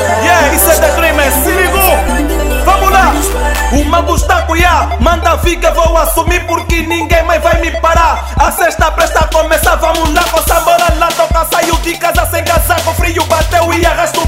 [0.00, 2.64] Yeah, isso é de crime, se ligou?
[2.64, 3.12] Vamos lá!
[3.72, 8.30] O mambo está cuiá, manda fica, vou assumir porque ninguém mais vai me parar.
[8.36, 12.94] A sexta presta começa, vamos lá, com sambora lá, toca, saiu de casa sem casaco,
[12.94, 14.19] frio bateu e arrastou.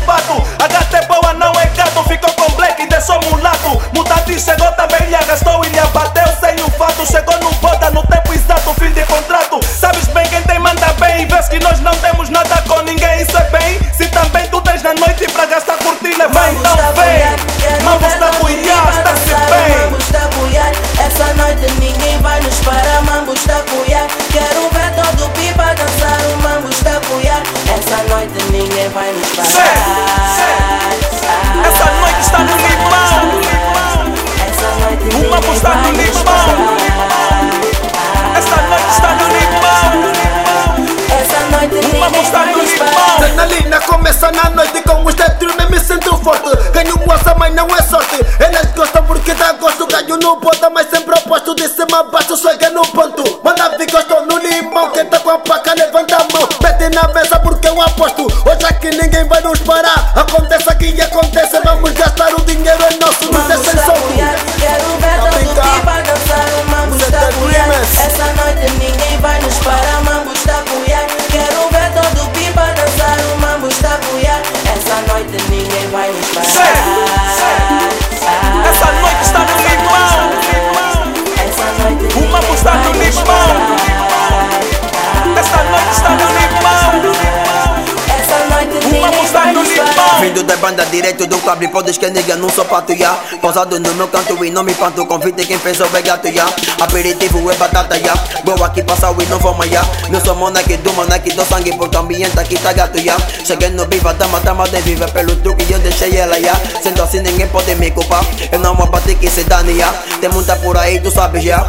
[45.46, 46.70] Os tetros, me sinto forte.
[46.72, 48.16] Ganho moça, mas não é sorte.
[48.38, 49.86] Elas gostam porque dá gosto.
[49.86, 51.54] Ganho no bota, mas sempre oposto.
[51.54, 53.40] De cima a baixo, chega no ponto.
[53.42, 54.90] Manda vir, gostou no limão.
[54.90, 56.48] Quem tá com a placa, levanta a mão.
[56.62, 58.22] Mete na mesa porque eu aposto.
[58.24, 60.12] Hoje aqui ninguém vai nos parar.
[60.16, 60.71] Acontece.
[75.92, 76.81] Ninguém vai nos
[90.22, 93.12] Vindo da banda direto do cable, podes que nega num sapato, ya.
[93.42, 96.46] Pausado no meu canto e não me panto Convite quem pensou é gato, ya.
[96.80, 98.14] Aperitivo é batata, ya.
[98.44, 99.82] Vou aqui passar e não vou ya.
[100.10, 103.16] Não sou monarque do monarque do sangue Porque o ambiente aqui tá gato, ya.
[103.44, 106.54] Cheguei no viva, dama, dama de viva Pelo truque eu deixei ela, ya.
[106.80, 108.24] Sendo assim ninguém pode me culpar.
[108.52, 109.92] Eu não abati que se dane, ya.
[110.20, 111.66] Tem muita por aí, tu sabes, ya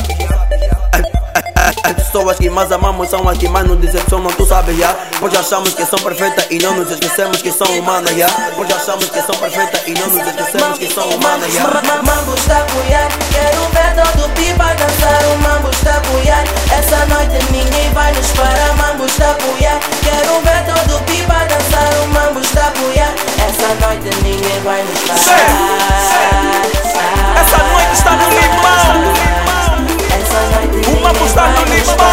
[1.83, 4.95] as pessoas que mais amamos são as que mais nos decepcionam, tu sabes já.
[5.19, 8.27] Pois achamos que são perfeitas e não nos esquecemos que são humanas já.
[8.55, 11.63] Pois achamos que são perfeitas e não nos esquecemos que são humanas já.
[11.63, 15.23] Ma- Mambo está a buiar, quero ver todo o pipa dançar.
[15.33, 16.43] O mambo está a buiar,
[16.77, 18.73] essa noite ninguém vai nos parar.
[18.75, 22.03] Mambo está a buiar, quero ver todo o pipa dançar.
[22.03, 23.13] O mambo está a buiar,
[23.47, 25.82] essa noite ninguém vai nos parar.
[31.35, 32.12] Noite O mambo ninguém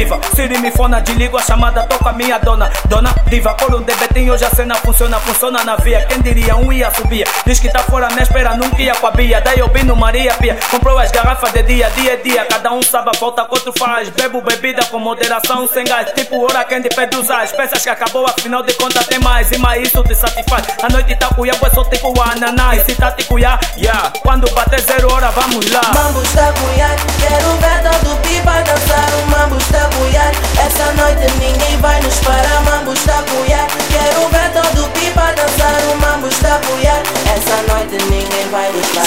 [0.00, 2.70] Tu no biva, Siri me fona, desligo a chamada, toca minha dona.
[2.86, 6.06] Dona diva, coro de betinho, hoje a cena funciona, funciona na via.
[6.06, 9.10] Quem diria, um ia subir, diz que tá fora na espera, nunca ia com a
[9.10, 9.40] bia.
[9.40, 12.46] Daí eu vi no Maria Pia, comprou as garrafas de dia, dia dia.
[12.46, 14.08] Cada um sabe a volta que outro faz.
[14.08, 16.10] Bebo bebida com moderação, sem gás.
[16.12, 19.50] Tipo hora quem pede usar, as peças que acabou, afinal de contas tem mais.
[19.52, 22.84] E mais isso te satisfaz, a noite tá cuia, é só tipo ananás.
[22.86, 24.10] Se tá te cuia, yeah.
[24.22, 25.82] Quando bater zero hora, vamos lá.
[25.94, 29.10] Mambo está a buiar, quero ver todo pipa dançar.
[29.22, 30.32] O mambo está a buiar,
[30.64, 32.62] essa noite ninguém vai nos parar.
[32.64, 35.80] Mambo está a buiar, quero ver todo pipa dançar.
[35.92, 37.02] O mambo está a buiar,
[37.34, 39.06] essa noite ninguém vai nos parar.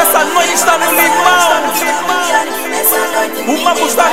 [0.00, 1.14] Essa noite está no limão.
[3.46, 4.04] O mambo está